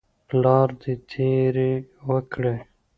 پلار 0.27 0.69
دې 0.81 0.93
تیری 1.09 1.73
وکړي. 2.09 2.55